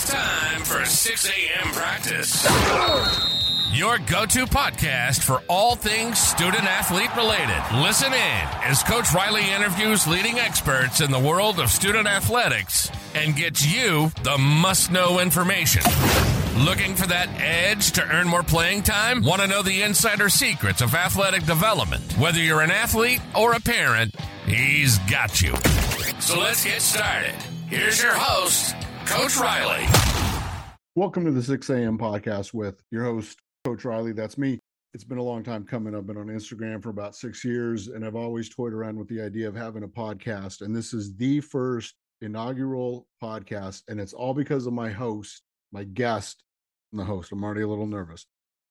[0.00, 1.72] It's time for 6 a.m.
[1.72, 2.44] practice.
[3.72, 7.60] Your go to podcast for all things student athlete related.
[7.82, 13.34] Listen in as Coach Riley interviews leading experts in the world of student athletics and
[13.34, 15.82] gets you the must know information.
[16.58, 19.24] Looking for that edge to earn more playing time?
[19.24, 22.04] Want to know the insider secrets of athletic development?
[22.18, 24.14] Whether you're an athlete or a parent,
[24.46, 25.56] he's got you.
[26.20, 27.34] So let's get started.
[27.68, 28.74] Here's your host,
[29.08, 29.86] Coach Riley.
[30.94, 31.96] Welcome to the 6 a.m.
[31.96, 34.12] podcast with your host, Coach Riley.
[34.12, 34.58] That's me.
[34.92, 35.94] It's been a long time coming.
[35.94, 39.22] I've been on Instagram for about six years, and I've always toyed around with the
[39.22, 40.60] idea of having a podcast.
[40.60, 45.84] And this is the first inaugural podcast, and it's all because of my host, my
[45.84, 46.44] guest,
[46.92, 47.32] and the host.
[47.32, 48.26] I'm already a little nervous.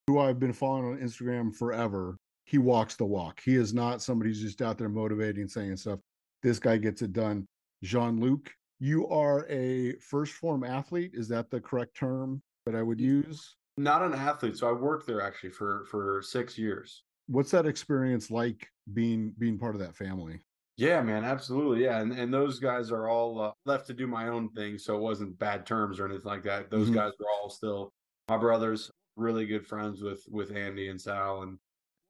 [0.05, 2.15] Who I've been following on Instagram forever.
[2.45, 3.41] He walks the walk.
[3.43, 5.97] He is not somebody who's just out there motivating, saying stuff.
[6.43, 7.47] This guy gets it done.
[7.83, 11.11] Jean Luc, you are a 1stPhorm athlete.
[11.13, 13.55] Is that the correct term that I would use?
[13.77, 14.57] Not an athlete.
[14.57, 17.03] So I worked there actually for for six years.
[17.27, 20.39] What's that experience like being being part of that family?
[20.77, 21.83] Yeah, man, absolutely.
[21.83, 24.95] Yeah, and and those guys are all uh, left to do my own thing, so
[24.95, 26.69] it wasn't bad terms or anything like that.
[26.69, 26.93] Those Mhm.
[26.95, 27.91] guys were all still
[28.29, 31.57] my brothers, really good friends with with Andy and Sal, and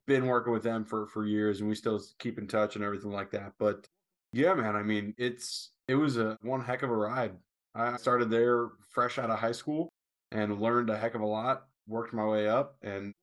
[0.06, 3.12] been working with them for for years, and we still keep in touch and everything
[3.12, 3.54] like that.
[3.58, 3.88] But
[4.34, 7.34] yeah, man, I mean, it's it was a one heck of a ride.
[7.76, 9.90] I started there fresh out of high school
[10.32, 11.66] and learned a heck of a lot.
[11.88, 13.14] Worked my way up and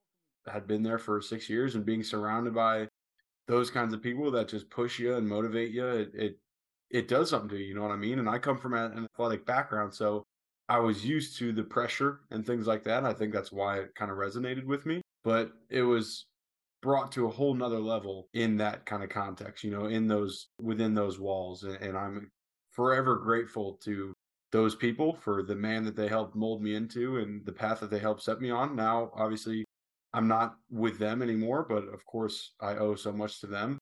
[0.46, 2.88] had been there for six years, and being surrounded by
[3.46, 6.38] those kinds of people that just push you and motivate you, it, it
[6.90, 7.66] it does something to you.
[7.66, 8.18] You know what I mean?
[8.18, 10.24] And I come from an athletic background, so
[10.68, 13.04] I was used to the pressure and things like that.
[13.04, 15.02] I think that's why it kind of resonated with me.
[15.24, 16.26] But it was
[16.82, 20.48] brought to a whole nother level in that kind of context, you know, in those
[20.60, 21.64] within those walls.
[21.64, 22.30] And, and I'm
[22.75, 24.12] forever grateful to
[24.53, 27.91] those people for the man that they helped mold me into and the path that
[27.91, 28.77] they helped set me on.
[28.77, 29.64] Now, obviously,
[30.12, 33.78] I'm not with them anymore, but of course, I owe so much to them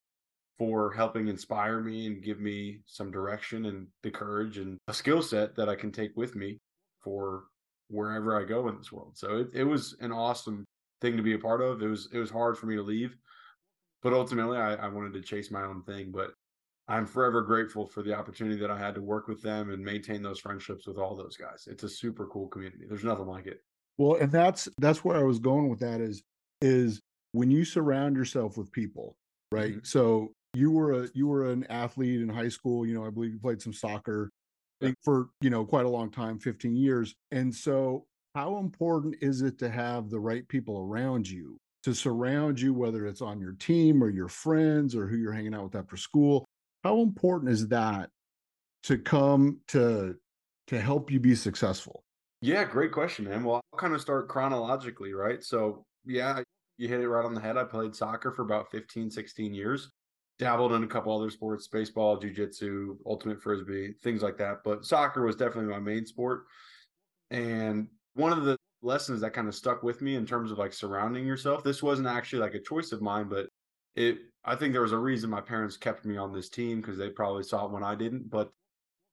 [0.59, 5.23] for helping inspire me and give me some direction and the courage and a skill
[5.23, 6.59] set that I can take with me
[7.01, 7.45] for
[7.89, 9.13] wherever I go in this world.
[9.17, 10.65] So it, it was an awesome
[11.01, 11.83] thing to be a part of.
[11.83, 13.17] It was it was hard for me to leave,
[14.03, 16.13] but ultimately I, I wanted to chase my own thing.
[16.13, 16.33] But
[16.93, 20.23] I'm forever grateful for the opportunity that I had to work with them and maintain
[20.23, 21.67] those friendships with all those guys.
[21.67, 22.85] It's a super cool community.
[22.87, 23.63] There's nothing like it.
[23.97, 26.23] Well, and that's that's where I was going with that is
[26.61, 27.01] is
[27.33, 29.17] when you surround yourself with people,
[29.51, 29.77] right?
[29.77, 29.87] Mhm.
[29.87, 33.33] So you were a you were an athlete in high school, you know, I believe
[33.33, 34.31] you played some soccer
[34.81, 34.93] Yeah.
[35.03, 37.15] for, you know, quite a long time, 15 years.
[37.31, 38.05] And so
[38.35, 43.07] how important is it to have the right people around you to surround you whether
[43.07, 46.45] it's on your team or your friends or who you're hanging out with after school?
[46.85, 48.11] How important is that
[48.85, 50.17] to come to
[50.69, 52.05] to help you be successful?
[52.41, 53.45] Yeah, great question, man.
[53.45, 55.43] Well, I'll kind of start chronologically, right?
[55.45, 56.43] So, yeah,
[56.77, 57.57] you hit it right on the head.
[57.57, 59.91] I played soccer for about 15, 16 years,
[60.39, 64.59] dabbled in a couple other sports, baseball, jujitsu, ultimate frisbee, things like that.
[64.65, 66.47] But soccer was definitely my main sport.
[67.31, 70.73] And one of the lessons that kind of stuck with me in terms of like
[70.73, 73.49] surrounding yourself, this wasn't actually like a choice of mine, but
[73.95, 76.99] it, I think there was a reason my parents kept me on this team because
[76.99, 78.29] they probably saw it when I didn't.
[78.29, 78.51] But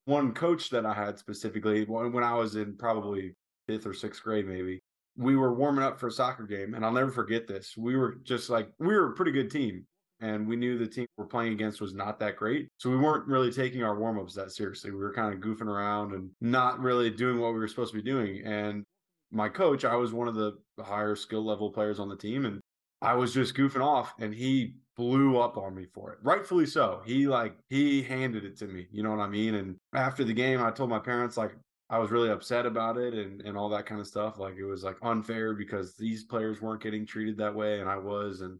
[0.06, 3.36] one coach that I had specifically when I was in probably
[3.68, 4.80] fifth or sixth grade, maybe
[5.18, 7.76] we were warming up for a soccer game, and I'll never forget this.
[7.78, 9.86] We were just like we were a pretty good team,
[10.20, 13.28] and we knew the team we're playing against was not that great, so we weren't
[13.28, 14.92] really taking our warm ups that seriously.
[14.92, 18.02] We were kind of goofing around and not really doing what we were supposed to
[18.02, 18.42] be doing.
[18.46, 18.84] And
[19.32, 22.62] my coach, I was one of the higher skill level players on the team, and
[23.02, 26.20] I was just goofing off, and he blew up on me for it.
[26.22, 27.02] Rightfully so.
[27.06, 28.86] He like he handed it to me.
[28.92, 29.56] You know what I mean?
[29.56, 31.56] And after the game, I told my parents like
[31.90, 34.40] I was really upset about it and and all that kind of stuff.
[34.40, 37.96] Like it was like unfair because these players weren't getting treated that way, and I
[37.96, 38.42] was.
[38.42, 38.60] And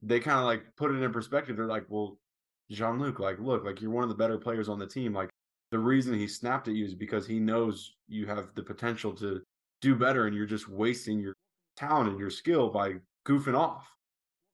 [0.00, 1.56] they kind of like put it in perspective.
[1.56, 2.18] They're like, "Well,
[2.70, 5.12] Jean Luc, like, look, like you're one of the better players on the team.
[5.12, 5.30] Like
[5.72, 9.42] the reason he snapped at you is because he knows you have the potential to
[9.80, 11.34] do better, and you're just wasting your
[11.76, 12.94] talent and your skill by
[13.26, 13.92] goofing off."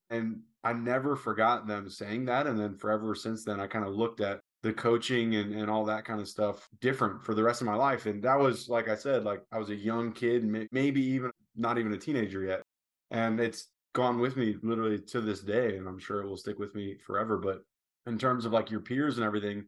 [0.08, 2.46] And I never forgot them saying that.
[2.46, 5.84] And then forever since then, I kind of looked at the coaching and, and all
[5.84, 8.06] that kind of stuff different for the rest of my life.
[8.06, 11.78] And that was, like I said, like I was a young kid, maybe even not
[11.78, 12.62] even a teenager yet.
[13.10, 15.76] And it's gone with me literally to this day.
[15.76, 17.36] And I'm sure it will stick with me forever.
[17.36, 17.62] But
[18.06, 19.66] in terms of like your peers and everything,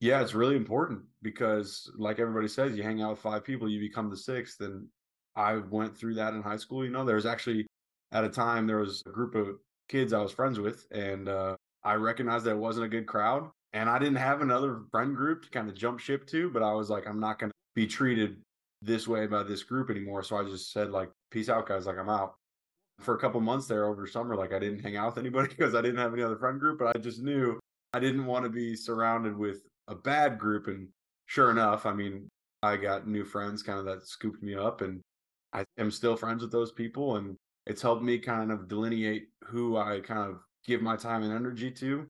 [0.00, 3.80] yeah, it's really important because, like everybody says, you hang out with five people, you
[3.80, 4.60] become the sixth.
[4.60, 4.88] And
[5.36, 6.84] I went through that in high school.
[6.84, 7.66] You know, there was actually
[8.12, 9.56] at a time there was a group of
[9.88, 13.50] kids I was friends with, and uh, I recognized that it wasn't a good crowd.
[13.72, 16.72] And I didn't have another friend group to kind of jump ship to, but I
[16.72, 18.38] was like, I'm not going to be treated
[18.82, 20.22] this way by this group anymore.
[20.22, 21.86] So I just said like, peace out, guys.
[21.86, 22.34] Like I'm out.
[23.00, 25.74] For a couple months there over summer, like I didn't hang out with anybody because
[25.74, 27.60] I didn't have any other friend group, but I just knew
[27.92, 30.68] I didn't want to be surrounded with a bad group.
[30.68, 30.88] And
[31.26, 32.28] sure enough, I mean,
[32.62, 35.00] I got new friends kind of that scooped me up and
[35.52, 37.16] I am still friends with those people.
[37.16, 41.32] And it's helped me kind of delineate who I kind of give my time and
[41.32, 42.06] energy to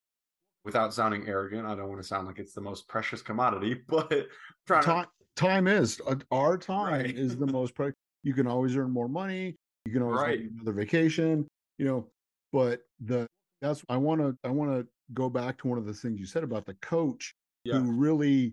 [0.65, 1.67] without sounding arrogant.
[1.67, 4.27] I don't want to sound like it's the most precious commodity, but
[4.67, 7.17] trying time, to, time is uh, our time Right.
[7.17, 7.93] is the most pre-
[8.23, 9.55] you can always earn more money
[9.85, 10.41] you can always Right.
[10.41, 11.47] another vacation
[11.79, 12.09] you know
[12.53, 13.27] but the
[13.63, 16.27] that's i want to i want to go back to one of the things you
[16.27, 18.53] said about the coach yeah, who really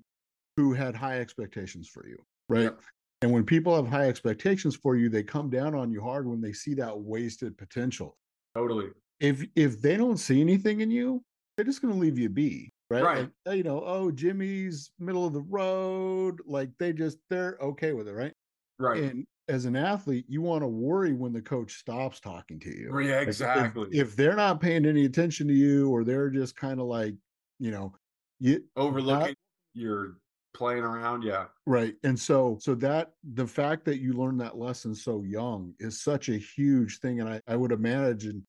[0.58, 2.18] who had high expectations for you
[2.50, 2.82] right Yep.
[3.24, 6.42] And when people have high expectations for you they come down on you hard when
[6.42, 8.18] they see that wasted potential
[8.56, 8.94] totally.
[9.20, 11.24] if if they don't see anything in you
[11.56, 13.20] they're just going to leave you be right, Right.
[13.22, 17.94] Like, "Oh, you know oh jimmy's middle of the road like they just they're okay
[17.94, 18.34] with it right
[18.80, 19.04] Right.
[19.04, 22.98] and as an athlete you want to worry when the coach stops talking to you
[23.00, 23.90] yeah, Like, if- exactly.
[23.92, 27.16] if, they're not paying any attention to you or they're just kind of like
[27.60, 27.96] you know
[28.40, 29.36] you Overlooking
[29.74, 30.18] you're
[30.54, 31.24] playing around.
[31.24, 31.46] Yeah.
[31.66, 31.96] Right.
[32.04, 36.30] And so so that the fact that you learned that lesson so young is such
[36.30, 37.20] a huge thing.
[37.22, 38.46] And I, I would imagine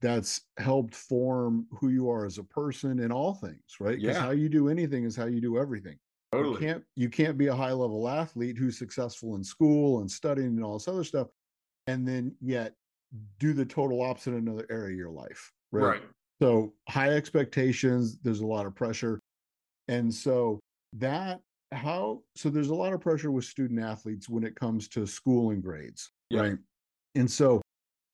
[0.00, 3.98] that's helped form who you are as a person in all things, right?
[3.98, 4.22] Because Yeah.
[4.22, 5.96] how you do anything is how you do everything.
[6.32, 6.60] You Totally.
[6.60, 10.64] can't you can't be a high level athlete who's successful in school and studying and
[10.64, 11.28] all this other stuff,
[11.86, 12.74] and then yet
[13.38, 15.52] do the total opposite in another area of your life.
[15.70, 16.02] Right.
[16.42, 19.20] So high expectations, there's a lot of pressure.
[19.86, 20.58] And so
[20.98, 21.40] that
[21.72, 25.50] how so there's a lot of pressure with student athletes when it comes to school
[25.50, 26.40] and grades, Yeah.
[26.40, 26.58] right?
[27.14, 27.60] And so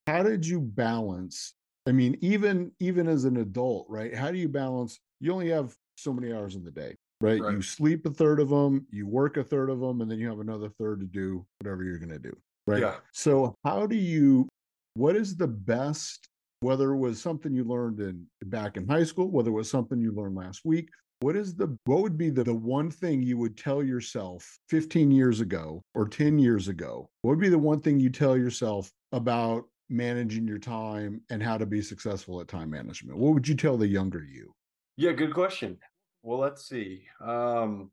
[0.06, 1.54] how did you balance
[1.86, 4.14] I mean even even as an adult, right?
[4.14, 7.40] How do you balance you only have so many hours in the day, right?
[7.40, 7.52] Right.
[7.52, 10.28] You sleep a third of them, you work a third of them and then you
[10.28, 12.34] have another third to do whatever you're going to do,
[12.66, 12.80] right?
[12.80, 12.96] Yeah.
[13.12, 14.48] So how do you
[14.94, 16.26] what is the best
[16.60, 19.98] whether it was something you learned in back in high school, whether it was something
[20.00, 23.36] you learned last week, what is the what would be the, the one thing you
[23.38, 27.08] would tell yourself 15 years ago or 10 years ago?
[27.22, 31.58] What would be the one thing you tell yourself about managing your time and how
[31.58, 33.18] to be successful at time management?
[33.18, 34.54] What would you tell the younger you?
[34.96, 35.78] Yeah, good question.
[36.22, 37.04] Well, let's see.
[37.20, 37.90] Um,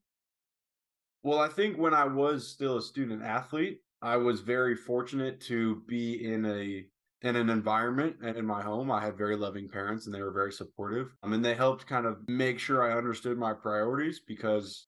[1.24, 5.84] well, I think when I was still a student athlete, I was very fortunate to
[5.88, 6.86] be in a
[7.22, 8.92] in an environment and in my home.
[8.92, 11.16] I had very loving parents and they were very supportive.
[11.24, 14.88] I mean, they helped kind of make sure I understood my priorities because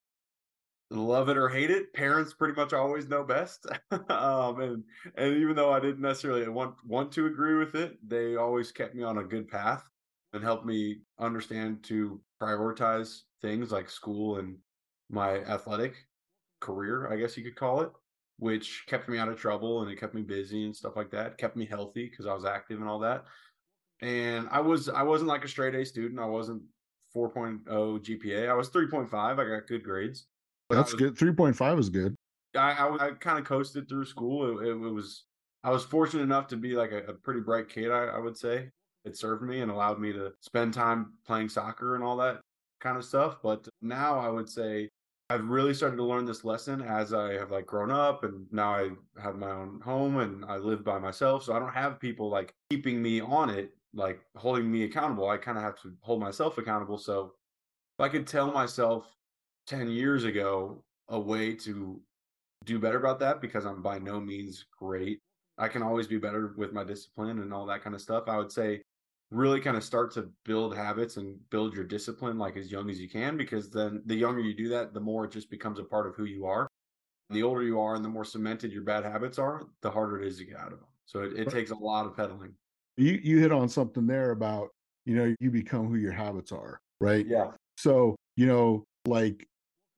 [0.91, 3.65] love it or hate it, parents pretty much always know best.
[4.09, 4.83] um, and
[5.15, 8.95] and even though I didn't necessarily want want to agree with it, they always kept
[8.95, 9.89] me on a good path
[10.33, 14.57] and helped me understand to prioritize things like school and
[15.09, 15.95] my athletic
[16.59, 17.91] career, I guess you could call it,
[18.39, 21.37] which kept me out of trouble and it kept me busy and stuff like that.
[21.37, 23.25] Kept me healthy because I was active and all that.
[24.01, 26.19] And I was I wasn't like a straight A student.
[26.19, 26.63] I wasn't
[27.15, 28.49] 4.0 GPA.
[28.49, 29.13] I was 3.5.
[29.13, 30.27] I got good grades.
[30.69, 31.15] That's was- good.
[31.15, 32.15] 3.5 is good.
[32.55, 34.59] I, I, I kind of coasted through school.
[34.59, 35.25] It, it, it was
[35.63, 37.91] I was fortunate enough to be like a, a pretty bright kid.
[37.91, 38.69] I, I would say
[39.05, 42.39] it served me and allowed me to spend time playing soccer and all that
[42.79, 43.37] kind of stuff.
[43.43, 44.89] But now I would say
[45.31, 48.73] I've really started to learn this lesson as I have like grown up and now
[48.73, 48.89] I
[49.21, 51.43] have my own home and I live by myself.
[51.43, 55.29] So I don't have people like keeping me on it, like holding me accountable.
[55.29, 56.97] I kind of have to hold myself accountable.
[56.97, 57.33] So
[57.99, 59.05] if I could tell myself
[59.67, 62.01] 10 years ago a way to
[62.65, 65.19] do better about that because I'm by no means great.
[65.59, 68.23] I can always be better with my discipline and all that kind of stuff.
[68.27, 68.81] I would say
[69.31, 72.99] really kind of start to build habits and build your discipline like as young as
[72.99, 75.83] you can because then the younger you do that, the more it just becomes a
[75.83, 76.67] part of who you are.
[77.29, 80.19] And the older you are and the more cemented your bad habits are, the harder
[80.19, 80.87] it is to get out of them.
[81.05, 82.53] So it, it takes a lot of pedaling.
[82.97, 84.69] You you hit on something there about,
[85.05, 87.25] you know, you become who your habits are, right?
[87.25, 87.51] Yeah.
[87.77, 89.47] So, you know, like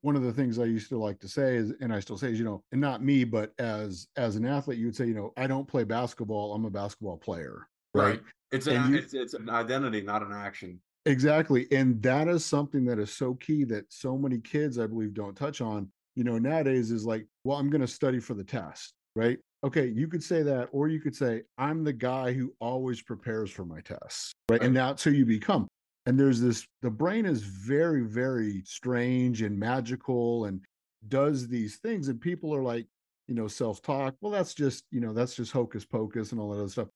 [0.02, 2.32] one of the things I used to like to say is, and I still say
[2.32, 5.14] is, you know, and not me, but as as an athlete, you would say, you
[5.14, 7.68] know, I don't play basketball, I'm a basketball player.
[7.94, 8.10] Right.
[8.10, 8.22] Right.
[8.52, 10.80] It's an you- it's it's an identity, not an action.
[11.06, 11.68] Exactly.
[11.72, 15.36] And that is something that is so key that so many kids, I believe, don't
[15.36, 15.90] touch on.
[16.16, 19.40] You know, nowadays is like, well, I'm going to study for the test, right?
[19.64, 23.50] Okay, you could say that, or you could say, I'm the guy who always prepares
[23.50, 24.62] for my tests, right?
[24.62, 25.68] And that's who you become.
[26.06, 30.62] And there's this, the brain is very, very strange and magical and
[31.08, 32.10] does these things.
[32.10, 32.86] And people are like,
[33.28, 34.16] you know, self talk.
[34.22, 36.90] Well, that's just, you know, that's just hocus pocus and all that other stuff.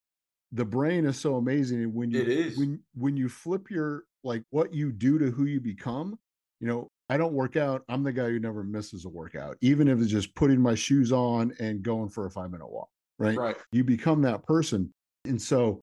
[0.56, 1.84] The brain is so amazing.
[1.84, 2.58] And when you, It is.
[2.58, 6.18] when, when you flip your, like what you do to who you become,
[6.62, 7.84] you know, I don't work out.
[7.90, 11.12] I'm the guy who never misses a workout, even if it's just putting my shoes
[11.12, 12.88] on and going for a five minute walk.
[13.20, 13.38] Right.
[13.38, 13.56] Right.
[13.72, 14.92] You become that person.
[15.26, 15.82] And so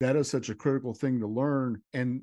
[0.00, 1.80] that is such a critical thing to learn.
[1.92, 2.22] And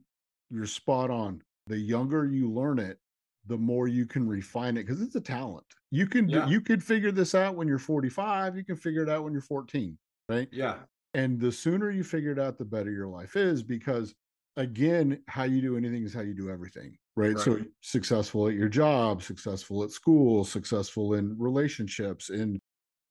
[0.49, 1.41] you're spot on.
[1.67, 2.97] The younger you learn it,
[3.45, 5.65] the more you can refine it because it's a talent.
[5.91, 6.47] You can Yeah.
[6.47, 8.57] you could figure this out when you're 45.
[8.57, 9.97] You can figure it out when you're 14.
[10.27, 10.49] Right.
[10.51, 10.79] Yeah.
[11.13, 14.13] And the sooner you figure it out, the better your life is because
[14.57, 16.95] again, how you do anything is how you do everything.
[17.15, 17.37] Right.
[17.37, 22.59] So successful at your job, successful at school, successful in relationships, in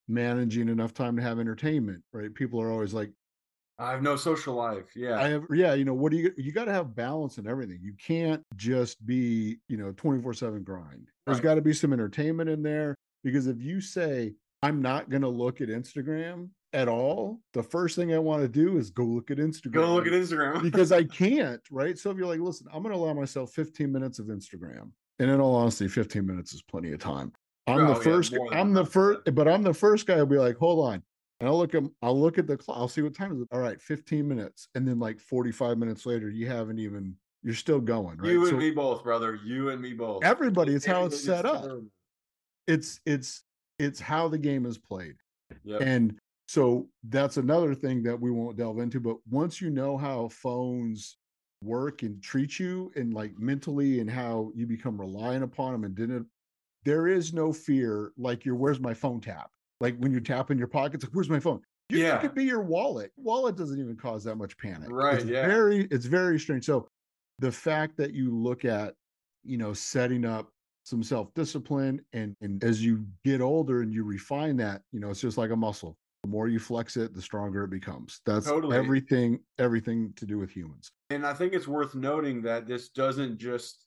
[0.09, 2.03] managing enough time to have entertainment.
[2.13, 2.33] Right.
[2.35, 3.11] People are always like,
[3.79, 4.95] I have no social life.
[4.95, 5.19] Yeah.
[5.19, 7.79] I have, yeah, you know, what do you, you got to have balance in everything.
[7.83, 11.09] You can't just be, you know, 24 7 grind.
[11.25, 11.45] There's Right.
[11.45, 15.29] got to be some entertainment in there because if you say, I'm not going to
[15.29, 19.31] look at Instagram at all, the first thing I want to do is go look
[19.31, 19.73] at Instagram.
[19.73, 20.63] Go look at Instagram.
[20.63, 21.99] because I can't, right?
[21.99, 24.91] So if you're like, listen, I'm going to allow myself 15 minutes of Instagram.
[25.19, 27.33] And in all honesty, 15 minutes is plenty of time.
[27.67, 30.39] I'm Oh, the first, than I'm the first, but I'm the first guy who'll be
[30.39, 31.03] like, hold on.
[31.41, 32.79] And I'll look at, I'll look at the clock.
[32.79, 33.49] I'll see what time is it.
[33.53, 34.69] All right, 15 minutes.
[34.75, 38.31] And then like 45 minutes later, you haven't even, you're still going, right?
[38.31, 39.39] You and So me both, brother.
[39.45, 40.25] You and me both.
[40.25, 41.71] everybody, it's how it's set up.
[42.67, 43.43] It's, it's,
[43.79, 45.17] it's how the game is played.
[45.65, 45.81] Yep.
[45.81, 46.19] And
[46.51, 48.99] so that's another thing that we won't delve into.
[48.99, 51.17] But once you know how phones
[51.63, 55.95] work and treat you and like mentally and how you become reliant upon them and
[55.95, 56.27] didn't,
[56.85, 59.49] there is no fear like your where's my phone tap.
[59.81, 61.61] Like when you tap in your pockets, like, where's my phone?
[61.89, 62.17] You, Yeah.
[62.17, 63.13] It could be your wallet.
[63.17, 64.91] Wallet doesn't even cause that much panic.
[64.91, 65.47] Right, It's yeah.
[65.47, 66.65] very, it's very strange.
[66.65, 66.89] So
[67.39, 68.95] the fact that you look at,
[69.45, 70.49] you know, setting up
[70.83, 75.21] some self-discipline and and as you get older and you refine that, you know, it's
[75.21, 75.97] just like a muscle.
[76.23, 78.21] The more you flex it, the stronger it becomes.
[78.27, 78.77] That's Totally.
[78.77, 80.93] everything, everything to do with humans.
[81.09, 83.87] And I think it's worth noting that this doesn't just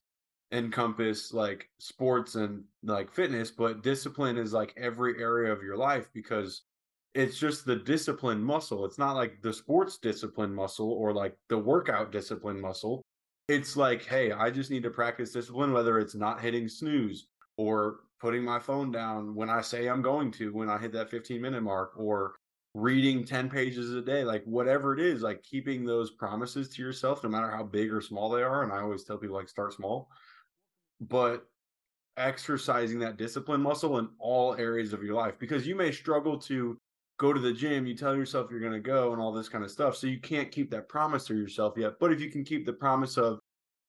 [0.51, 6.09] encompass like sports and like fitness, but discipline is like every area of your life
[6.13, 6.63] because
[7.13, 8.83] it's just the discipline muscle.
[8.85, 13.03] It's not like the sports discipline muscle or like the workout discipline muscle.
[13.47, 17.97] It's like, hey, I just need to practice discipline, whether it's not hitting snooze or
[18.19, 21.41] putting my phone down when I say I'm going to, when I hit that 15
[21.41, 22.35] minute mark, or
[22.73, 27.23] reading 10 pages a day, like whatever it is, like keeping those promises to yourself,
[27.23, 28.63] no matter how big or small they are.
[28.63, 30.09] And I always tell people, like, start small,
[31.01, 31.45] but
[32.17, 36.77] exercising that discipline muscle in all areas of your life because you may struggle to
[37.19, 39.63] go to the gym, you tell yourself you're going to go and all this kind
[39.63, 39.95] of stuff.
[39.95, 41.93] So you can't keep that promise to yourself yet.
[41.99, 43.39] But if you can keep the promise of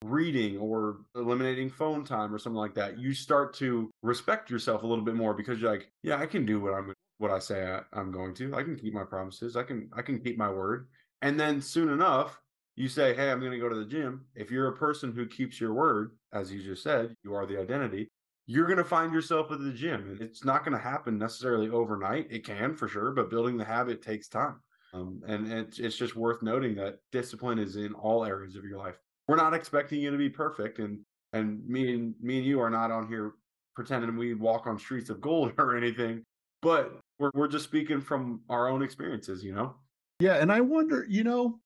[0.04, 4.86] reading or eliminating phone time or something like that, you start to respect yourself a
[4.86, 7.64] little bit more because you're like, yeah, I can do what I'm what I say
[7.64, 8.54] I, I'm going to.
[8.54, 9.56] I can keep my promises.
[9.56, 10.88] I can I can keep my word.
[11.22, 12.40] And then soon enough,
[12.76, 15.26] you say, "Hey, I'm going to go to the gym." If you're a person who
[15.26, 18.08] keeps your word, as you just said, you are the identity.
[18.46, 22.26] You're going to find yourself at the gym, it's not going to happen necessarily overnight.
[22.30, 24.60] It can for sure, but building the habit takes time.
[24.92, 28.78] Um, and it's, it's just worth noting that discipline is in all areas of your
[28.78, 28.96] life.
[29.28, 31.00] We're not expecting you to be perfect, and
[31.32, 33.32] and me and me and you are not on here
[33.74, 36.22] pretending we walk on streets of gold or anything.
[36.62, 39.74] But we're we're just speaking from our own experiences, you know.
[40.20, 40.36] Yeah.
[40.36, 41.58] And I wonder, you know,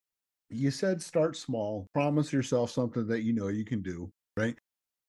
[0.50, 4.56] you said start small, promise yourself something that you know you can do, right?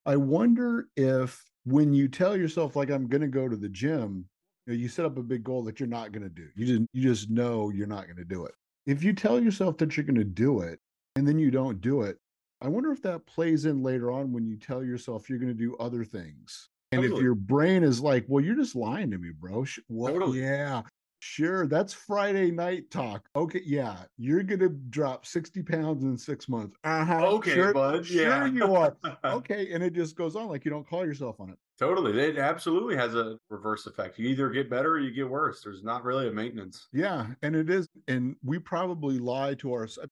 [0.06, 4.26] I wonder if when you tell yourself, like, I'm going to go to the gym,
[4.66, 6.48] you, know, you set up a big goal that you're not going to do.
[6.56, 8.54] You just, you just know you're not going to do it.
[8.86, 10.80] If you tell yourself that you're going to do it
[11.16, 12.18] and then you don't do it,
[12.62, 15.54] I wonder if that plays in later on when you tell yourself you're going to
[15.54, 16.70] do other things.
[16.92, 19.66] And if your brain is like, well, you're just lying to me, bro.
[19.88, 20.12] What?
[20.12, 20.42] Totally.
[20.42, 20.82] Yeah.
[21.22, 23.28] Sure, that's Friday night talk.
[23.36, 26.78] Okay, yeah, you're gonna drop 60 pounds in six months.
[26.86, 27.28] Uh-huh.
[27.34, 28.06] Okay, sure, bud.
[28.06, 28.96] Sure Yeah, you are.
[29.26, 31.58] Okay, and it just goes on like you don't call yourself on it.
[31.78, 32.18] totally.
[32.18, 34.18] It absolutely has a reverse effect.
[34.18, 35.62] You either get better or you get worse.
[35.62, 36.88] There's not really a maintenance.
[36.94, 40.10] Yeah, and it is, and we probably lie to ourselves.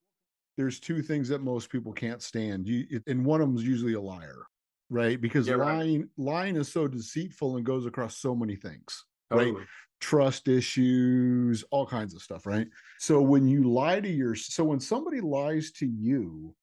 [0.58, 2.68] There's two things that most people can't stand.
[2.68, 4.44] You, it- and one of them is usually a liar,
[4.90, 5.22] right?
[5.22, 5.76] Because Yeah, right.
[5.78, 9.06] lying, lying is so deceitful and goes across so many things.
[9.32, 9.54] Right.
[10.00, 12.68] Trust issues, all kinds of stuff, right?
[13.00, 16.56] So when you lie to your so when somebody lies to you,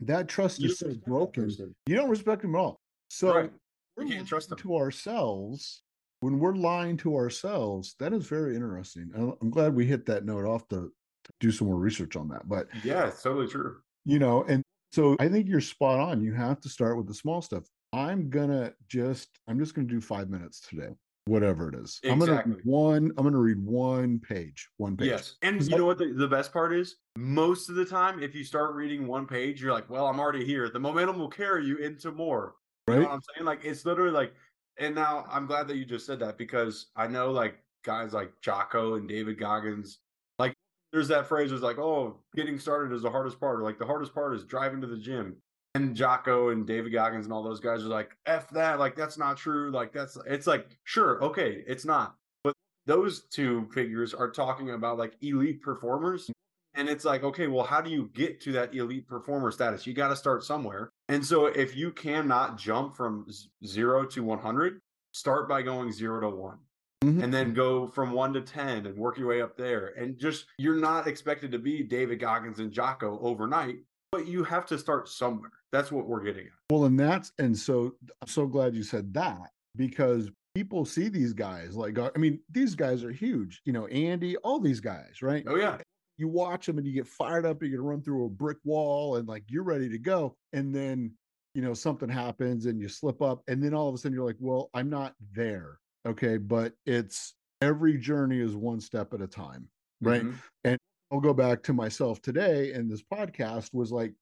[0.00, 1.74] that trust You is so don't respect that broken.
[1.86, 2.80] You don't respect them at all.
[3.08, 3.52] So Right.
[3.96, 4.58] we're You can't trust them.
[4.58, 5.82] to ourselves.
[6.20, 9.10] When we're lying to ourselves, that is very interesting.
[9.40, 10.92] I'm glad we hit that note off to
[11.40, 12.48] do some more research on that.
[12.48, 13.78] But Yeah, it's totally true.
[14.04, 14.62] you know, and
[14.92, 16.22] so I think you're spot on.
[16.22, 17.64] You have to start with the small stuff.
[17.92, 20.90] I'm gonna just I'm just gonna do five minutes today,
[21.26, 22.00] whatever it is.
[22.04, 22.54] I'm gonna Exactly.
[22.56, 23.12] read one.
[23.16, 24.68] I'm gonna read one page.
[24.78, 25.08] One page.
[25.08, 25.36] Yes.
[25.42, 26.96] And you know what the, the best part is?
[27.16, 30.44] Most of the time, if you start reading one page, you're like, well, I'm already
[30.44, 30.68] here.
[30.70, 32.54] The momentum will carry you into more.
[32.88, 33.08] You know Right.
[33.08, 33.46] what I'm saying?
[33.46, 34.32] Like it's literally like,
[34.78, 38.32] and now I'm glad that you just said that because I know like guys like
[38.40, 39.98] Jocko and David Goggins,
[40.92, 43.86] there's that phrase was like, oh, getting started is the hardest part, or like the
[43.86, 45.36] hardest part is driving to the gym.
[45.74, 49.16] And Jocko and David Goggins and all those guys are like, F that, like that's
[49.16, 49.70] not true.
[49.70, 52.14] Like that's it's like, sure, okay, it's not.
[52.44, 52.52] But
[52.84, 56.30] those two figures are talking about like elite performers.
[56.74, 59.86] And it's like, okay, well, how do you get to that elite performer status?
[59.86, 60.90] You got to start somewhere.
[61.08, 63.26] And so if you cannot jump from
[63.64, 64.78] zero to 100,
[65.12, 66.58] start by going zero to one
[67.02, 67.22] Mhm.
[67.22, 69.88] and then go from one to 10 and work your way up there.
[69.98, 73.78] And just, you're not expected to be David Goggins and Jocko overnight,
[74.12, 75.50] but you have to start somewhere.
[75.72, 76.52] That's what we're getting at.
[76.70, 81.32] Well, and that's and so I'm so glad you said that because people see these
[81.32, 83.62] guys like uh, I mean these guys are huge.
[83.64, 85.44] You know, Andy, all these guys, right?
[85.46, 85.78] Oh, yeah.
[86.18, 87.62] You watch them and you get fired up.
[87.62, 91.12] You're gonna run through a brick wall and like you're ready to go, and then
[91.54, 94.26] you know something happens and you slip up, and then all of a sudden you're
[94.26, 95.78] like, well, I'm not there.
[96.06, 99.68] Okay, but it's every journey is one step at a time,
[100.00, 100.22] right?
[100.22, 100.76] Mhm.
[101.12, 104.14] I'll go back to myself today, and this podcast was like,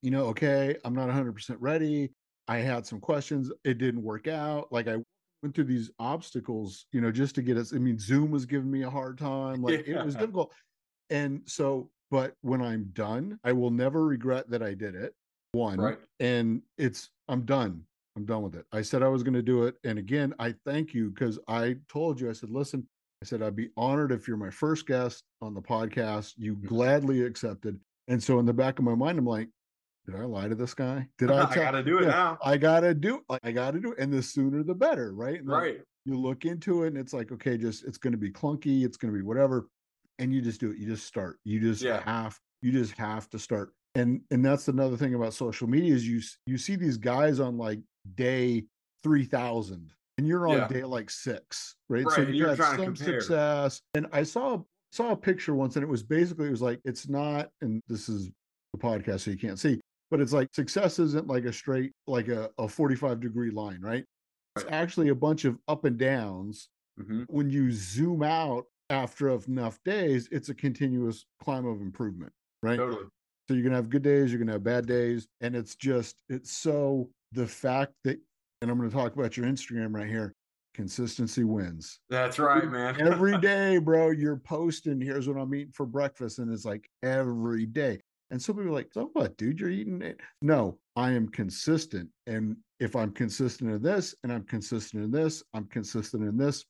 [0.00, 2.12] you know, okay, I'm not 100% ready.
[2.48, 3.52] I had some questions.
[3.64, 4.72] It didn't work out.
[4.72, 4.96] Like I
[5.42, 7.74] went through these obstacles, you know, just to get us.
[7.74, 9.60] I mean, Zoom was giving me a hard time.
[9.62, 10.52] Like it was difficult.
[11.10, 15.14] And so, but when I'm done, I will never regret that I did it.
[15.52, 15.98] One, Right.
[16.20, 17.84] and it's, I'm done.
[18.16, 18.64] I'm done with it.
[18.72, 19.74] I said I was going to do it.
[19.84, 22.86] And again, I thank you because I told you, I said, listen,
[23.22, 26.34] I said, I'd be honored if you're my first guest on the podcast.
[26.36, 26.66] You Mhm.
[26.66, 27.80] gladly accepted.
[28.06, 29.48] And so in the back of my mind, I'm like,
[30.06, 31.08] did I lie to this guy?
[31.18, 31.44] Did I?
[31.50, 32.38] I got to do it Yeah, now.
[32.44, 33.22] I gotta do.
[33.42, 35.38] I gotta do it, and the sooner the better, right?
[35.40, 35.80] And Right.
[36.04, 38.84] You look into it, and it's like, okay, just it's going to be clunky.
[38.84, 39.68] It's going to be whatever,
[40.18, 40.76] and you just do it.
[40.76, 41.38] You just start.
[41.44, 42.02] You just Yeah.
[42.04, 42.38] have.
[42.60, 43.72] You just have to start.
[43.94, 47.56] And and that's another thing about social media is you you see these guys on
[47.56, 47.80] like
[48.16, 48.64] day
[49.02, 50.66] three thousand, and you're on Yeah.
[50.68, 52.04] day like six, right?
[52.04, 55.54] Right, So you you're had trying to some success, and I saw saw a picture
[55.54, 58.30] once, and it was basically it was like it's not, and this is
[58.72, 62.28] the podcast, so you can't see but it's like success isn't like a straight like
[62.28, 64.04] a, a 45 degree line right
[64.54, 66.68] it's actually a bunch of up and downs
[67.00, 67.24] Mhm.
[67.28, 73.06] when you zoom out after enough days it's a continuous climb of improvement right Totally.
[73.46, 76.52] So you're gonna have good days you're gonna have bad days and it's just it's
[76.52, 78.18] so the fact that
[78.62, 80.34] and i'm gonna talk about your instagram right here
[80.74, 83.00] consistency wins That's right, man.
[83.00, 86.40] every day, bro, you're posting, here's what I'm eating for breakfast.
[86.40, 88.00] And it's like every day.
[88.30, 89.60] And some people are like, so what, dude?
[89.60, 90.20] You're eating it.
[90.42, 92.08] No, I am consistent.
[92.26, 96.64] And if I'm consistent in this and I'm consistent in this, I'm consistent in this,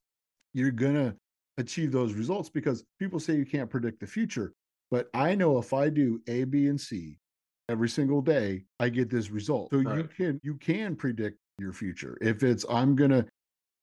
[0.53, 1.15] you're gonna
[1.57, 4.53] achieve those results because people say you can't predict the future.
[4.95, 7.19] But I know if I do A, B, and C
[7.69, 9.71] every single day, I get this result.
[9.73, 12.17] So you can you can predict your future.
[12.21, 13.27] If it's I'm gonna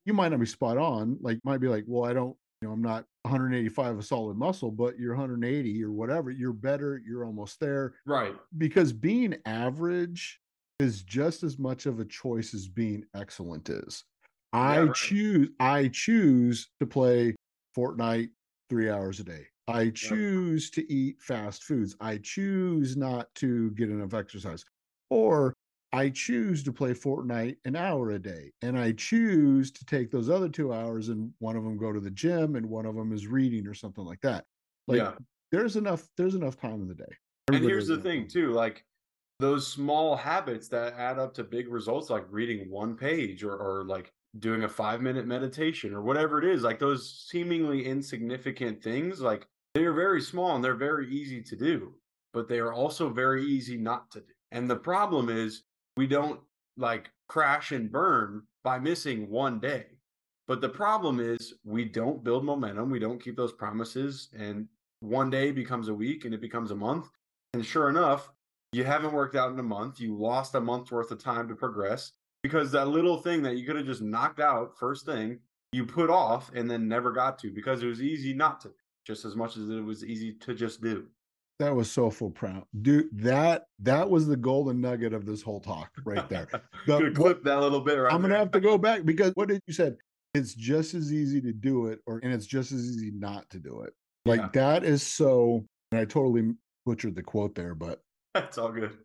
[0.06, 1.17] you might not be spot on.
[1.19, 4.71] Like might be like, well, I don't, you know, I'm not 185 of solid muscle,
[4.71, 6.32] but you're 180 or whatever.
[6.32, 7.02] You're better.
[7.06, 8.34] You're almost there right.
[8.58, 10.39] because being average
[10.80, 14.06] is just as much of a choice as being excellent is.
[14.54, 14.95] I right.
[14.95, 15.50] choose.
[15.60, 17.36] I choose to play
[17.78, 18.30] Fortnite
[18.69, 19.47] three hours a day.
[19.72, 21.96] I choose to eat fast foods.
[22.00, 24.66] I choose not to get enough exercise,
[25.10, 25.54] or
[25.94, 30.30] I choose to play Fortnite an hour a day, and I choose to take those
[30.30, 33.12] other two hours and one of them go to the gym and one of them
[33.12, 34.46] is reading or something like that.
[34.88, 35.14] Like yeah.
[35.52, 36.08] there's enough.
[36.18, 37.14] There's enough time in the day.
[37.48, 38.86] And here's the thing too, like
[39.40, 43.84] those small habits that add up to big results, like reading one page or, or
[43.84, 49.20] like doing a five minute meditation or whatever it is, like those seemingly insignificant things,
[49.20, 51.94] like they are very small and they're very easy to do,
[52.34, 54.34] but they are also very easy not to do.
[54.52, 55.64] And the problem is
[55.98, 56.40] we don't
[56.78, 59.86] like crash and burn by missing one day.
[60.48, 64.68] But the problem is we don't build momentum, we don't keep those promises, and
[65.00, 67.08] one day becomes a week and it becomes a month.
[67.54, 68.32] And sure enough,
[68.74, 70.00] you haven't worked out in a month.
[70.00, 72.12] You lost a month's worth of time to progress
[72.44, 75.40] because that little thing that you could have just knocked out first thing
[75.74, 78.72] you put off and then never got to because it was easy not to,
[79.12, 81.06] just as much as it was easy to just do.
[81.60, 83.10] That was so full proud, dude.
[83.12, 86.47] That that was the golden nugget of this whole talk right there.
[86.88, 88.39] The- clip that little bit right I'm gonna there.
[88.39, 89.97] have to go back because what did you said?
[90.34, 93.60] It's just as easy to do it, or and it's just as easy not to
[93.60, 93.93] do it.
[94.26, 94.50] Like Yeah.
[94.54, 95.65] that is so.
[95.91, 96.54] And I totally
[96.86, 98.00] butchered the quote there, but
[98.34, 98.97] That's all good.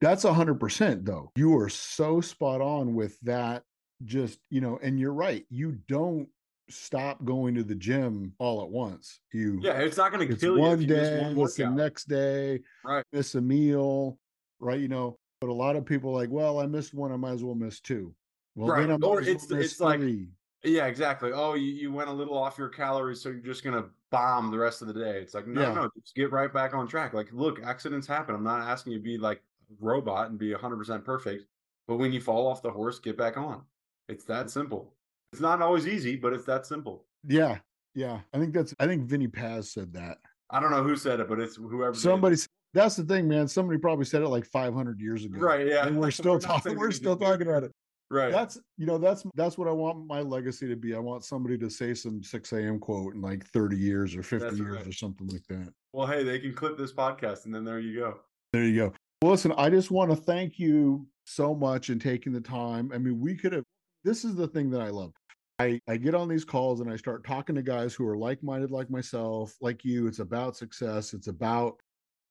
[0.00, 1.30] that's a hundred percent though.
[1.36, 3.64] You are so spot on with that.
[4.04, 5.44] Just you know, and you're right.
[5.50, 6.28] You don't
[6.70, 9.20] stop going to the gym all at once.
[9.32, 11.54] You Yeah, it's not going to it's kill you one you miss day, one it's
[11.56, 13.04] the next day, Right.
[13.12, 14.18] miss a meal,
[14.60, 14.78] right?
[14.80, 17.44] You know, But a lot of people like, well, I missed one, I might as
[17.44, 18.12] well miss two.
[18.56, 18.80] Well, Right.
[18.88, 20.28] then I Or as well it's- miss it's like- three.
[20.64, 21.30] Yeah, exactly.
[21.32, 24.58] Oh, you, you went a little off your calories, so you're just gonna bomb the
[24.58, 25.20] rest of the day.
[25.22, 25.74] It's like, no, Yeah.
[25.74, 27.14] no, just get right back on track.
[27.14, 28.34] Like, look, accidents happen.
[28.34, 31.46] I'm not asking you to be like a robot and be 100% perfect,
[31.86, 33.64] but when you fall off the horse, get back on.
[34.08, 34.96] It's that simple.
[35.32, 37.04] It's not always easy, but it's that simple.
[37.26, 37.58] Yeah,
[37.94, 38.20] yeah.
[38.32, 38.74] I think that's.
[38.80, 40.18] I think Vinny Paz said that.
[40.50, 41.94] I don't know who said it, but it's whoever.
[41.94, 42.36] Somebody.
[42.74, 43.48] That's the thing, man.
[43.48, 45.38] Somebody probably said it like 500 years ago.
[45.38, 45.66] right?
[45.66, 46.76] Yeah, And we're still not talking.
[46.78, 47.72] We're still need to do talking about it.
[48.10, 48.32] Right.
[48.32, 50.94] That's you know that's that's what I want my legacy to be.
[50.94, 52.78] I want somebody to say some 6 a.m.
[52.78, 54.86] quote in like 30 years or 50 That's years right.
[54.86, 55.70] or something like that.
[55.92, 58.20] well, hey, they can clip this podcast, and then there you go.
[58.54, 58.94] There you go.
[59.20, 62.90] Well, listen, I just want to thank you so much and taking the time.
[62.94, 63.64] I mean, we could have.
[64.04, 65.12] This is the thing that I love.
[65.58, 68.70] I I get on these calls and I start talking to guys who are like-minded,
[68.70, 70.06] like myself, like you.
[70.06, 71.14] It's about success.
[71.14, 71.80] It's about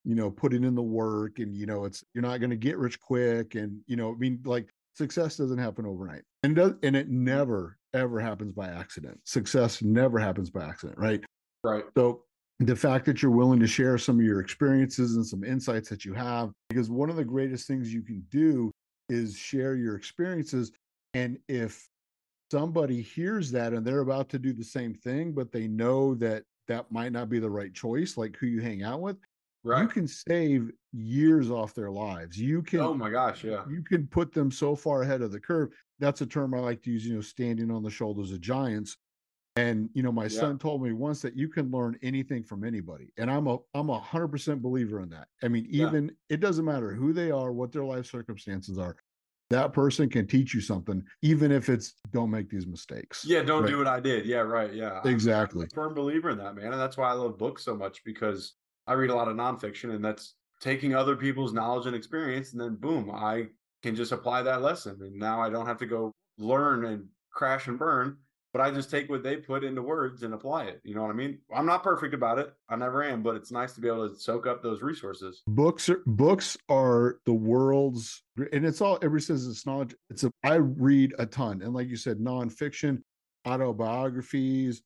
[0.05, 2.77] you know putting in the work, and you know it's you're not going to get
[2.77, 6.95] rich quick, and you know I mean like success doesn't happen overnight, and does, and
[6.95, 7.25] it mm-hmm.
[7.25, 9.19] never ever happens by accident.
[9.23, 11.23] Success never happens by accident, right?
[11.63, 11.83] Right.
[11.97, 12.23] So
[12.59, 16.05] the fact that you're willing to share some of your experiences and some insights that
[16.05, 18.71] you have, because one of the greatest things you can do
[19.09, 20.71] is share your experiences.
[21.13, 21.87] And if
[22.51, 26.43] somebody hears that and they're about to do the same thing, but they know that
[26.67, 29.17] that might not be the right choice, like who you hang out with,
[29.63, 29.81] Right.
[29.81, 32.39] you can save years off their lives.
[32.39, 33.43] You can oh my gosh.
[33.43, 33.65] Yeah.
[33.69, 35.69] you can put them so far ahead of the curve.
[35.99, 38.97] That's a term I like to use, you know, standing on the shoulders of giants.
[39.55, 40.29] And you know, my Yeah.
[40.41, 43.11] son told me once that you can learn anything from anybody.
[43.17, 45.27] And I'm a I'm a hundred percent believer in that.
[45.43, 45.87] I mean, Yeah.
[45.87, 48.95] even it doesn't matter who they are, what their life circumstances are.
[49.49, 53.23] That person can teach you something, even if it's don't make these mistakes.
[53.25, 53.71] Yeah, don't Right.
[53.71, 54.25] do what I did.
[54.25, 54.73] Yeah, right.
[54.73, 55.01] Yeah.
[55.05, 55.63] Exactly.
[55.63, 56.73] I'm a firm believer in that, man.
[56.73, 58.55] And that's why I love books so much because
[58.87, 62.51] I read a lot of nonfiction and that's taking other people's knowledge and experience.
[62.51, 63.47] And then boom, I
[63.83, 64.97] can just apply that lesson.
[65.01, 68.17] And now I don't have to go learn and crash and burn,
[68.57, 70.81] but I just take what they put into words and apply it.
[70.83, 71.37] You know what I mean?
[71.55, 72.51] I'm not perfect about it.
[72.69, 75.43] I never am, but it's nice to be able to soak up those resources.
[75.45, 80.31] books are books are the world's and it's all everybody says it's knowledge it's a
[80.43, 83.01] i read a ton and like you said nonfiction
[83.45, 84.81] autobiographies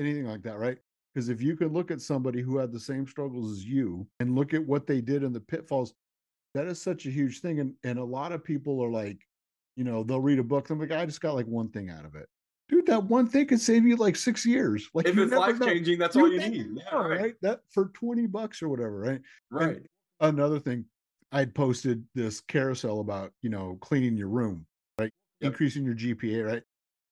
[0.00, 0.78] anything like that right
[1.14, 4.34] because if you could look at somebody who had the same struggles as you and
[4.34, 5.92] look at what they did in the pitfalls
[6.54, 9.26] that is such a huge thing and and a lot of people are like
[9.76, 11.90] you know they'll read a book and I'm like i just got like one thing
[11.90, 12.28] out of it
[12.70, 14.88] dude that one thing could save you like six years.
[14.94, 16.68] Like If it's life changing, that's all you need.
[16.76, 17.20] Yeah, right.
[17.20, 17.34] right?
[17.42, 19.20] That for 20 bucks or whatever right?
[19.50, 19.80] Right.
[20.20, 20.84] another thing
[21.32, 24.66] i'd posted this carousel about you know cleaning your room
[24.98, 25.12] right?
[25.40, 25.52] Yep.
[25.52, 26.62] increasing your gpa right?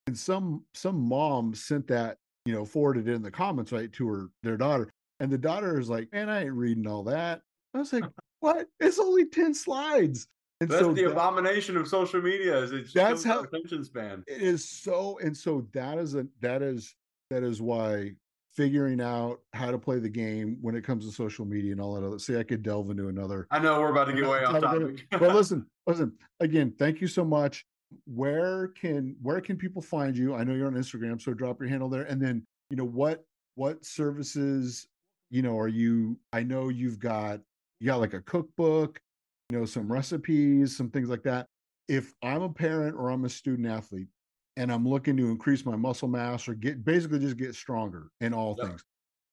[0.07, 4.09] And some some mom sent that you know forwarded it in the comments right to
[4.09, 4.91] her their daughter.
[5.21, 7.43] And the daughter is like man i ain't reading all that.
[7.75, 8.05] I was like
[8.41, 8.67] what?
[8.81, 10.29] It's only 10 slides
[10.61, 14.25] and That's so the that- abomination of social media is it's That's how- attention span.
[14.27, 16.95] it is so and so that is a that is
[17.31, 18.13] that is why
[18.55, 21.95] figuring out how to play the game when it comes to social media and all
[21.95, 24.43] that other see i could delve into another I know we're about to get way
[24.45, 25.07] off topic.
[25.21, 27.65] well listen listen again thank you so much
[28.07, 31.69] where can where can people find you i know you're on instagram so drop your
[31.69, 34.89] handle there and then you know what what services
[35.31, 37.41] you know are you i know you've got
[37.81, 39.01] you got like a cookbook
[39.51, 41.47] you know some recipes some things like that
[41.89, 44.09] if i'm a parent or i'm a student athlete
[44.57, 48.35] and i'm looking to increase my muscle mass or get basically just get stronger in
[48.35, 48.67] all Yep.
[48.69, 48.85] things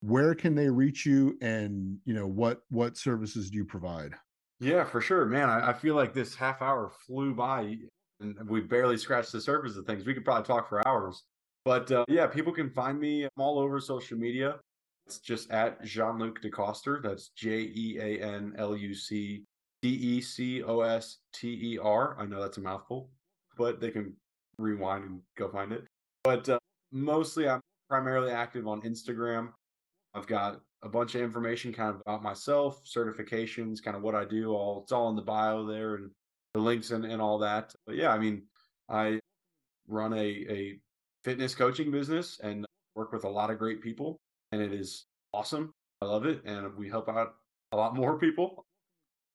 [0.02, 4.14] where can they reach you and you know what what services do you provide
[4.60, 5.50] Yeah, for sure, man.
[5.50, 7.76] I, I feel like this half hour flew by,
[8.22, 10.06] and we barely scratched the surface of things.
[10.06, 11.24] We could probably talk for hours,
[11.66, 13.24] but uh, yeah, people can find me.
[13.24, 14.60] I'm all over social media.
[15.08, 17.02] It's just at Jean Luc DeCoster.
[17.04, 19.44] That's J E A N L U C
[19.86, 22.18] D E C O S T E R.
[22.20, 23.12] I know that's a mouthful,
[23.56, 24.14] but they can
[24.58, 25.86] rewind and go find it.
[26.24, 26.58] But uh,
[26.92, 29.50] mostly, I'm primarily active on Instagram.
[30.16, 34.26] I've got a bunch of information kind of about myself, certifications, kind of what I
[34.26, 34.54] do.
[34.54, 36.10] All it's all in the bio there and
[36.56, 37.76] the links and, and all that.
[37.86, 38.42] But yeah, I mean,
[38.90, 39.20] I
[39.88, 40.80] run a, a
[41.24, 44.18] fitness coaching business and work with a lot of great people,
[44.52, 45.72] and it is awesome.
[46.02, 47.36] I love it, and we help out
[47.72, 48.66] a lot more people,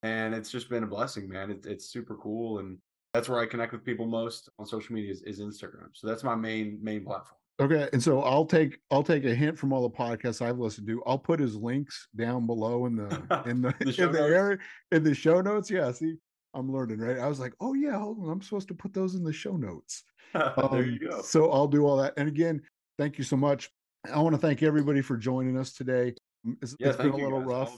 [0.02, 1.50] and it's just been a blessing, man.
[1.50, 2.78] It, it's super cool, and
[3.14, 5.88] that's where I connect with people most on social media is, is Instagram.
[5.94, 7.36] So that's my main main platform.
[7.60, 10.86] Okay, and so I'll take I'll take a hint from all the podcasts I've listened
[10.88, 11.02] to.
[11.06, 14.58] I'll put his links down below in the in the, The show in the area
[14.92, 15.70] in the show notes.
[15.70, 16.14] Yeah, see,
[16.54, 17.18] I'm learning, right?
[17.18, 19.56] I was like, oh yeah, hold on, I'm supposed to put those in the show
[19.56, 20.04] notes.
[20.32, 21.20] there Um, you go.
[21.22, 22.14] So I'll do all that.
[22.16, 22.62] And again,
[22.98, 23.70] thank you so much.
[24.10, 26.14] I want to thank everybody for joining us today.
[26.62, 27.76] It's, Yeah, it's been a little rough.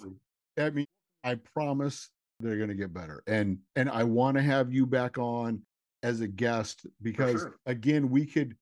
[0.56, 0.87] I mean,
[1.24, 3.22] I promise they're going to get better.
[3.26, 5.62] And and I want to have you back on
[6.02, 7.56] as a guest because sure.
[7.66, 8.56] again, we could,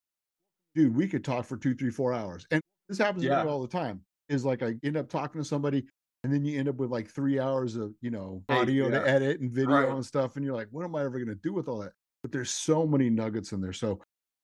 [0.75, 2.47] dude, we could talk for two, three, four hours.
[2.51, 3.45] And this happens Yeah.
[3.45, 4.03] all the time.
[4.29, 5.87] Is like I end up talking to somebody,
[6.23, 9.01] and then you end up with like three hours of you know audio yeah.
[9.01, 9.89] to edit and video Right.
[9.89, 11.93] and stuff, and you're like, what am I ever going to do with all that?
[12.23, 13.73] But there's so many nuggets in there.
[13.73, 14.01] So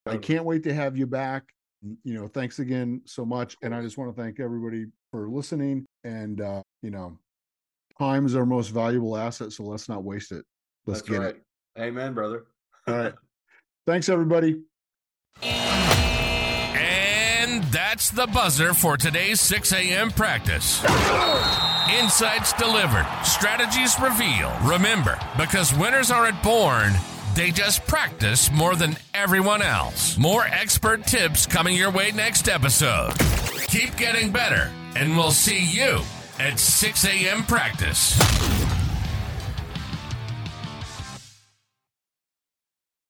[0.06, 1.52] I can't wait to have you back.
[2.02, 3.56] You know, thanks again so much.
[3.62, 5.84] And I just want to thank everybody for listening.
[6.02, 7.18] And uh, you know,
[7.98, 10.44] time is our most valuable asset, so let's not waste it.
[10.86, 11.36] Let's That's get right.
[11.36, 11.42] it.
[11.78, 12.46] Amen, brother.
[12.86, 13.14] All right.
[13.86, 14.62] Thanks everybody.
[15.42, 20.10] And that's the buzzer for today's 6 a.m.
[20.10, 20.82] practice.
[22.00, 24.52] Insights delivered, strategies revealed.
[24.62, 26.92] Remember, because winners aren't born,
[27.36, 30.18] they just practice more than everyone else.
[30.18, 33.12] More expert tips coming your way next episode.
[33.68, 36.00] Keep getting better, and we'll see you
[36.38, 37.44] at 6 a.m.
[37.44, 38.75] practice.